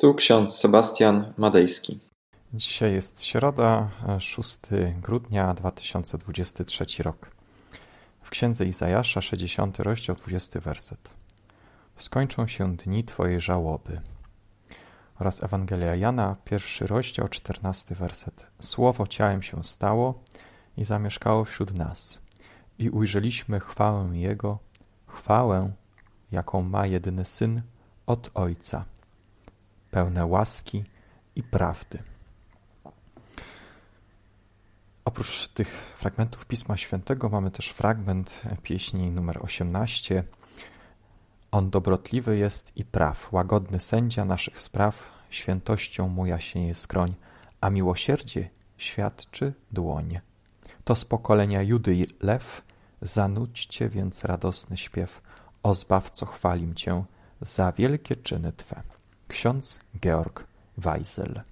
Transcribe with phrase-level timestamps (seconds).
[0.00, 2.00] Tu ksiądz Sebastian Madejski.
[2.54, 4.58] Dzisiaj jest środa, 6
[5.02, 7.30] grudnia 2023 rok.
[8.22, 11.14] W księdze Izajasza, 60 rozdział, 20 werset.
[11.96, 14.00] Skończą się dni Twojej żałoby.
[15.20, 18.46] Oraz Ewangelia Jana, pierwszy rozdział, 14 werset.
[18.60, 20.22] Słowo ciałem się stało
[20.76, 22.22] i zamieszkało wśród nas.
[22.78, 24.58] I ujrzeliśmy chwałę Jego,
[25.06, 25.72] chwałę,
[26.32, 27.62] jaką ma jedyny Syn
[28.06, 28.84] od Ojca
[29.90, 30.84] pełne łaski
[31.36, 32.02] i prawdy.
[35.04, 40.24] Oprócz tych fragmentów Pisma Świętego mamy też fragment pieśni numer 18.
[41.50, 47.14] On dobrotliwy jest i praw, łagodny sędzia naszych spraw, świętością mu jaśnieje skroń,
[47.60, 50.20] a miłosierdzie świadczy dłoń.
[50.84, 52.62] To z pokolenia Judy i Lew,
[53.02, 55.22] zanudźcie więc radosny śpiew,
[55.62, 57.04] o Zbawco chwalim Cię
[57.40, 58.97] za wielkie czyny Twe
[59.28, 60.44] ksiądz Georg
[60.76, 61.42] Weisel.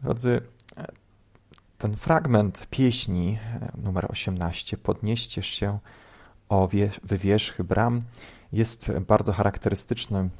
[0.00, 0.40] Drodzy,
[1.78, 5.78] ten fragment pieśni e, numer 18 Podnieście się
[6.48, 6.68] o
[7.02, 8.02] wywierzchy bram
[8.52, 10.30] jest bardzo charakterystyczny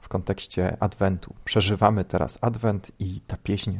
[0.00, 1.34] w kontekście Adwentu.
[1.44, 3.78] Przeżywamy teraz Adwent i ta pieśń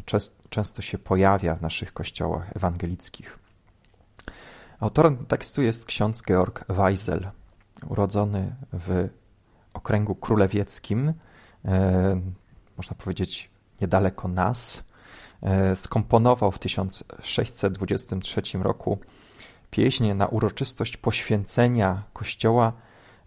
[0.50, 3.38] często się pojawia w naszych kościołach ewangelickich.
[4.80, 7.30] Autorem tekstu jest ksiądz Georg Weisel,
[7.88, 9.08] urodzony w
[9.74, 11.12] okręgu królewieckim,
[11.64, 12.20] e,
[12.76, 14.84] można powiedzieć niedaleko nas,
[15.42, 18.98] e, skomponował w 1623 roku
[19.70, 22.72] pieśń na uroczystość poświęcenia kościoła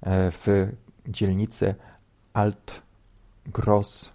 [0.01, 0.71] e, w
[1.07, 1.75] dzielnicy
[2.33, 2.81] Alt
[3.45, 4.13] Gross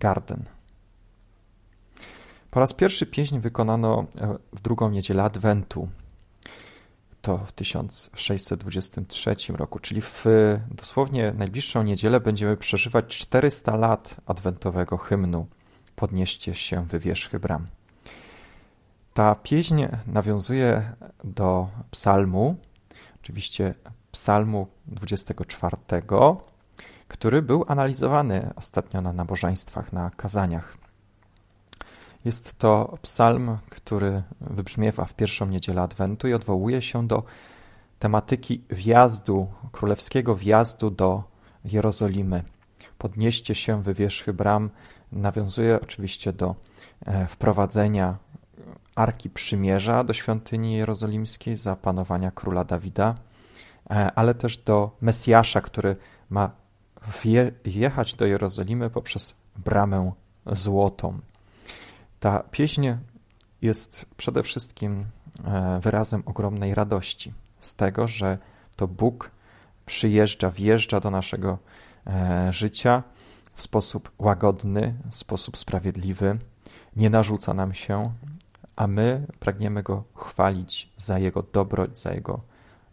[0.00, 0.44] Garden.
[2.50, 4.06] Po raz pierwszy pieśń wykonano
[4.52, 5.88] w drugą niedzielę Adwentu
[7.22, 10.24] to w 1623 roku, czyli w
[10.70, 15.46] dosłownie najbliższą niedzielę będziemy przeżywać 400 lat adwentowego hymnu
[16.00, 17.66] Podnieście się wywierzchy bram.
[19.14, 20.92] Ta pieśń nawiązuje
[21.24, 22.56] do psalmu,
[23.22, 23.74] oczywiście
[24.12, 25.76] psalmu 24,
[27.08, 30.76] który był analizowany ostatnio na nabożeństwach, na kazaniach.
[32.24, 37.22] Jest to psalm, który wybrzmiewa w pierwszą niedzielę Adwentu i odwołuje się do
[37.98, 41.22] tematyki wjazdu, królewskiego wjazdu do
[41.64, 42.42] Jerozolimy.
[42.98, 44.70] Podnieście się wywierzchy bram
[45.12, 46.54] nawiązuje oczywiście do
[47.06, 48.16] e, wprowadzenia
[48.94, 53.14] Arki Przymierza do świątyni jerozolimskiej za panowania króla Dawida,
[53.90, 55.96] e, ale też do Mesjasza, który
[56.30, 56.50] ma
[57.64, 60.12] wjechać do Jerozolimy poprzez bramę
[60.46, 61.20] złotą.
[62.20, 62.88] Ta pieśń
[63.62, 65.04] jest przede wszystkim
[65.44, 68.38] e, wyrazem ogromnej radości z tego, że
[68.76, 69.30] to Bóg
[69.86, 71.58] przyjeżdża, wjeżdża do naszego
[72.06, 73.02] e, życia
[73.54, 76.38] w sposób łagodny, w sposób sprawiedliwy,
[76.96, 78.12] nie narzuca nam się,
[78.76, 82.40] a my pragniemy Go chwalić za Jego dobroć, za Jego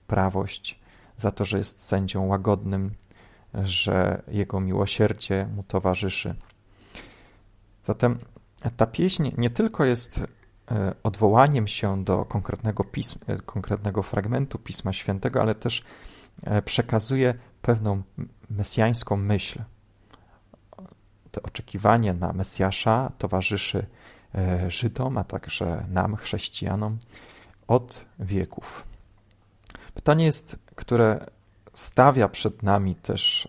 [0.08, 0.80] prawość,
[1.18, 2.94] za to, że jest sędzią łagodnym,
[3.54, 6.36] że Jego miłosierdzie mu towarzyszy.
[7.84, 8.20] Zatem
[8.78, 10.24] ta pieśń nie tylko jest
[10.72, 15.84] e, odwołaniem się do konkretnego, pism, e, konkretnego fragmentu Pisma Świętego, ale też
[16.44, 18.02] e, przekazuje pewną
[18.50, 19.62] mesjańską myśl.
[21.32, 23.88] To oczekiwanie na Mesjasza towarzyszy
[24.68, 26.98] Żydom, a także nam, chrześcijanom,
[27.68, 28.84] od wieków.
[29.94, 31.26] Pytanie jest, które
[31.74, 33.48] stawia przed nami też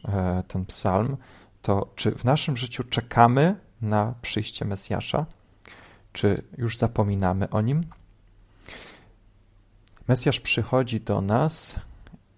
[0.49, 1.17] ten psalm,
[1.63, 5.27] to czy w naszym życiu czekamy na przyjście Mesjasza?
[6.13, 7.85] Czy już zapominamy o nim?
[10.09, 11.81] Mesjasz przychodzi do nas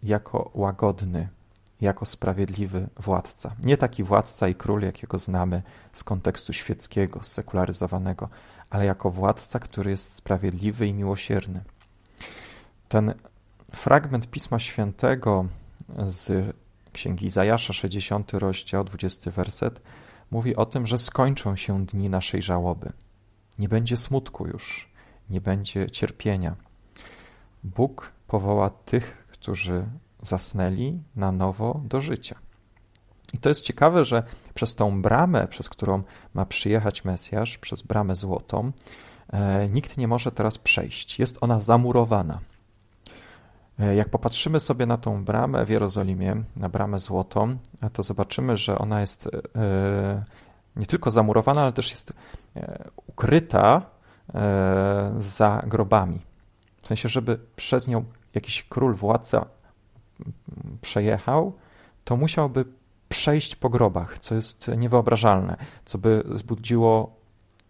[0.03, 1.29] jako łagodny,
[1.81, 3.55] jako sprawiedliwy władca.
[3.63, 5.63] Nie taki władca i król, jakiego znamy
[5.93, 8.29] z kontekstu świeckiego, sekularyzowanego,
[8.71, 11.63] ale jako władca, który jest sprawiedliwy i miłosierny.
[12.89, 13.15] Ten
[13.73, 15.47] fragment Pisma Świętego
[16.07, 16.55] z
[16.93, 19.81] Księgi Izajasza, 60 rozdział, 20 werset,
[20.31, 22.93] mówi o tym, że skończą się dni naszej żałoby.
[23.59, 24.89] Nie będzie smutku już,
[25.31, 26.57] nie będzie cierpienia.
[27.65, 29.87] Bóg powoła tych, którzy
[30.23, 32.37] zasnęli na nowo do życia.
[33.33, 34.23] I to jest ciekawe, że
[34.55, 36.03] przez tą bramę, przez którą
[36.35, 38.73] ma przyjechać Mesjasz, przez bramę złotą,
[39.33, 41.19] e, nikt nie może teraz przejść.
[41.19, 42.41] Jest ona zamurowana.
[43.81, 48.57] E, jak popatrzymy sobie na tą bramę w Jerozolimie, na bramę złotą, e, to zobaczymy,
[48.57, 50.25] że ona jest e,
[50.77, 52.13] nie tylko zamurowana, ale też jest
[53.07, 53.83] ukryta
[55.19, 56.21] za grobami.
[56.83, 58.05] W sensie, żeby przez nią
[58.35, 59.47] jakiś król, władca
[60.81, 61.53] przejechał,
[62.05, 62.65] to musiałby
[63.09, 67.17] przejść po grobach, co jest niewyobrażalne, co by wzbudziło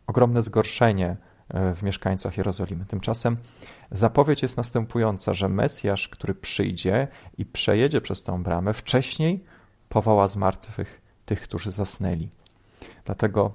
[0.06, 1.16] ogromne zgorszenie
[1.48, 2.86] e, w mieszkańcach Jerozolimy.
[2.86, 3.36] Tymczasem
[3.92, 7.08] zapowiedź jest następująca, że Mesjasz, który przyjdzie
[7.38, 9.44] i przejedzie przez tą bramę, wcześniej
[9.88, 12.28] powoła z martwych tych, którzy zasnęli.
[13.04, 13.54] Dlatego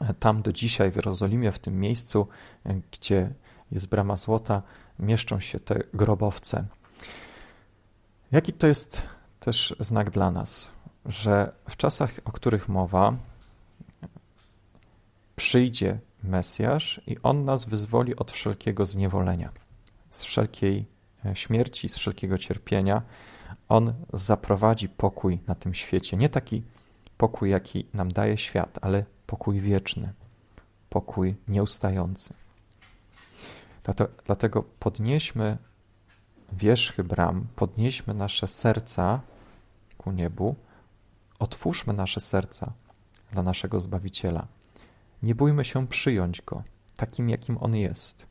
[0.00, 2.28] e, tam do dzisiaj w Jerozolimie, w tym miejscu,
[2.64, 3.30] e, gdzie
[3.72, 4.62] jest brama złota,
[4.98, 6.66] mieszczą się te grobowce.
[8.32, 9.02] Jaki to jest
[9.40, 10.70] też znak dla nas,
[11.06, 13.16] że w czasach, o których mowa,
[15.36, 19.52] przyjdzie Mesjasz i On nas wyzwoli od wszelkiego zniewolenia,
[20.10, 20.86] z wszelkiej
[21.26, 23.02] e, śmierci, z wszelkiego cierpienia.
[23.68, 26.16] On zaprowadzi pokój na tym świecie.
[26.16, 26.62] Nie taki
[27.18, 30.12] pokój, jaki nam daje świat, ale pokój wieczny,
[30.90, 32.34] pokój nieustający.
[34.26, 35.58] Dlatego podnieśmy
[36.52, 39.20] wierzchy bram, podnieśmy nasze serca
[39.98, 40.56] ku niebu,
[41.38, 42.72] otwórzmy nasze serca
[43.32, 44.46] dla naszego Zbawiciela.
[45.22, 46.62] Nie bójmy się przyjąć Go
[46.96, 48.26] takim, jakim On jest.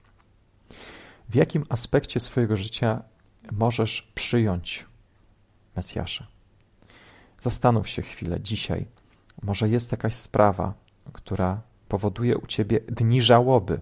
[1.30, 3.04] W jakim aspekcie swojego życia
[3.52, 4.86] możesz przyjąć
[5.76, 6.28] Mesjasza?
[7.40, 8.86] Zastanów się chwilę dzisiaj.
[9.44, 10.74] Może jest jakaś sprawa,
[11.14, 13.80] która powoduje u ciebie dni żałoby.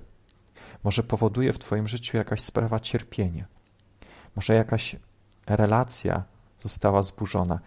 [0.83, 3.45] Może powoduje w twoim życiu jakaś sprawa cierpienia.
[4.35, 4.95] Może jakaś
[5.45, 6.23] relacja
[6.59, 7.59] została zburzona.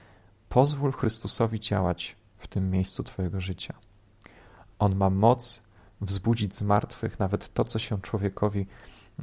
[0.49, 3.75] Pozwól Chrystusowi działać w tym miejscu twojego życia.
[4.79, 5.63] On ma moc
[6.01, 8.67] wzbudzić z martwych nawet to, co się człowiekowi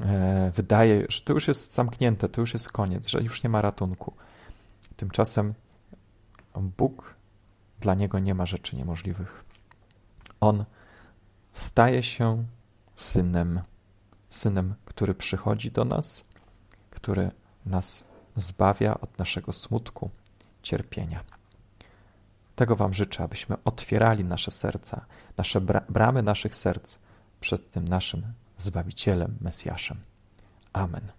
[0.01, 3.61] e, wydaje, że to już jest zamknięte, to już jest koniec, że już nie ma
[3.61, 4.13] ratunku.
[4.95, 5.53] Tymczasem
[6.55, 7.15] Bóg
[7.79, 9.44] dla niego nie ma rzeczy niemożliwych.
[10.39, 10.65] On
[11.53, 12.45] staje się
[12.95, 13.61] synem,
[14.29, 16.23] synem, który przychodzi do nas,
[16.89, 17.31] który
[17.65, 18.05] nas
[18.35, 20.09] zbawia od naszego smutku,
[20.63, 21.23] cierpienia.
[22.55, 25.05] Tego Wam życzę, abyśmy otwierali nasze serca,
[25.38, 26.97] nasze bramy naszych serc
[27.39, 29.97] przed tym naszym Zbawicielem, Mesjaszem.
[30.73, 31.11] Amen.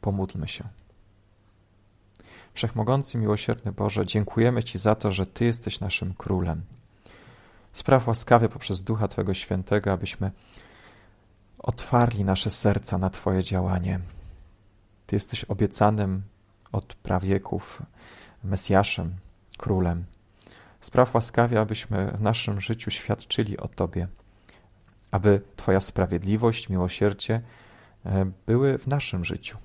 [0.00, 0.64] Pomódlmy się.
[2.54, 6.62] Wszechmogący, miłosierny Boże, dziękujemy Ci za to, że Ty jesteś naszym Królem.
[7.72, 10.30] Spraw łaskawie poprzez Ducha Twego Świętego, abyśmy
[11.58, 14.00] otwarli nasze serca na Twoje działanie.
[15.06, 16.22] Ty jesteś obiecanym
[16.72, 17.82] od prawieków
[18.44, 19.16] Mesjaszem,
[19.56, 20.04] Królem.
[20.80, 24.08] Spraw łaskawie, abyśmy w naszym życiu świadczyli o Tobie,
[25.10, 27.40] aby Twoja sprawiedliwość, miłosierdzie
[28.06, 29.58] e, były w naszym życiu.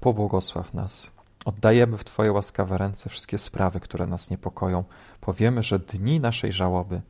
[0.00, 1.12] Pobłogosław nas.
[1.44, 4.84] Oddajemy w Twoje łaskawe ręce wszystkie sprawy, które nas niepokoją.
[5.20, 7.00] Powiemy, że dni naszej żałoby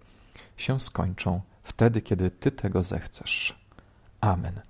[0.57, 3.59] się skończą wtedy, kiedy Ty tego zechcesz.
[4.21, 4.61] Amen.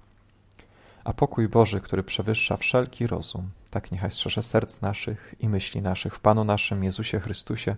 [1.04, 6.14] A pokój Boży, który przewyższa wszelki rozum, tak niechaj strzeże serc naszych i myśli naszych
[6.14, 7.76] w Panu naszym Jezusie Chrystusie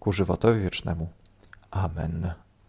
[0.00, 1.08] ku żywotowi wiecznemu.
[1.70, 2.32] Amen.